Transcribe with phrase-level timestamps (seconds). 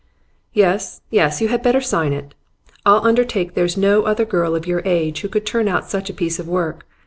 [0.51, 2.33] 'Yes, yes; you had better sign it.
[2.87, 6.13] I'll undertake there's no other girl of your age who could turn out such a
[6.15, 6.87] piece of work.